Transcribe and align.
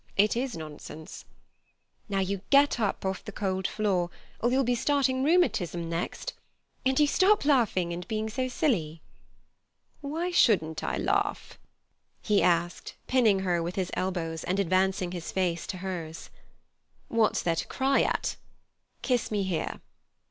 It 0.17 0.35
is 0.35 0.57
nonsense." 0.57 1.25
"Now 2.09 2.21
you 2.21 2.41
get 2.49 2.79
up 2.79 3.05
off 3.05 3.23
the 3.23 3.31
cold 3.31 3.67
floor, 3.67 4.09
or 4.39 4.49
you'll 4.49 4.63
be 4.63 4.73
starting 4.73 5.23
rheumatism 5.23 5.87
next, 5.87 6.33
and 6.83 6.99
you 6.99 7.05
stop 7.05 7.45
laughing 7.45 7.93
and 7.93 8.07
being 8.07 8.27
so 8.27 8.47
silly." 8.47 9.03
"Why 10.01 10.31
shouldn't 10.31 10.83
I 10.83 10.97
laugh?" 10.97 11.59
he 12.19 12.41
asked, 12.41 12.95
pinning 13.05 13.41
her 13.41 13.61
with 13.61 13.75
his 13.75 13.91
elbows, 13.93 14.43
and 14.43 14.59
advancing 14.59 15.11
his 15.11 15.31
face 15.31 15.67
to 15.67 15.77
hers. 15.85 16.31
"What's 17.07 17.43
there 17.43 17.55
to 17.57 17.67
cry 17.67 18.01
at? 18.01 18.37
Kiss 19.03 19.29
me 19.29 19.43
here." 19.43 19.81